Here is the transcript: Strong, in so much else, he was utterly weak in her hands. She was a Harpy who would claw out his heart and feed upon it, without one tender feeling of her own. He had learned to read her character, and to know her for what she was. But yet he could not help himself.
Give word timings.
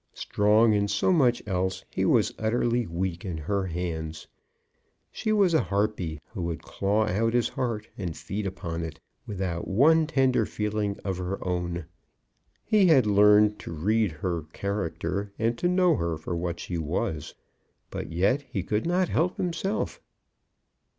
Strong, 0.15 0.73
in 0.73 0.87
so 0.87 1.11
much 1.13 1.43
else, 1.47 1.85
he 1.91 2.05
was 2.05 2.33
utterly 2.39 2.87
weak 2.87 3.23
in 3.23 3.37
her 3.37 3.67
hands. 3.67 4.25
She 5.11 5.31
was 5.31 5.53
a 5.53 5.61
Harpy 5.61 6.19
who 6.29 6.41
would 6.41 6.63
claw 6.63 7.05
out 7.05 7.35
his 7.35 7.49
heart 7.49 7.87
and 7.99 8.17
feed 8.17 8.47
upon 8.47 8.81
it, 8.83 8.99
without 9.27 9.67
one 9.67 10.07
tender 10.07 10.43
feeling 10.47 10.97
of 11.05 11.19
her 11.19 11.37
own. 11.47 11.85
He 12.65 12.87
had 12.87 13.05
learned 13.05 13.59
to 13.59 13.71
read 13.71 14.09
her 14.11 14.45
character, 14.53 15.33
and 15.37 15.55
to 15.59 15.67
know 15.67 15.95
her 15.97 16.17
for 16.17 16.35
what 16.35 16.59
she 16.59 16.79
was. 16.79 17.35
But 17.91 18.11
yet 18.11 18.41
he 18.49 18.63
could 18.63 18.87
not 18.87 19.07
help 19.09 19.37
himself. 19.37 20.01